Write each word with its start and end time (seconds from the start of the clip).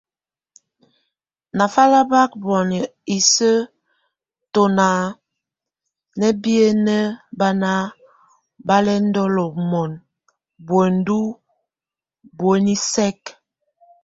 Nafalabak 1.57 2.31
mon 2.47 2.69
íse 3.17 3.51
tona 4.53 4.87
nábienebána 6.19 7.71
bálɛndolonum, 8.67 9.91
buendú 10.67 11.21
buenisek. 12.37 13.19